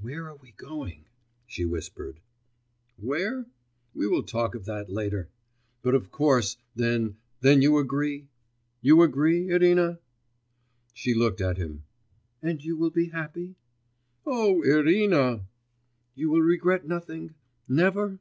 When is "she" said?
1.46-1.64, 10.94-11.14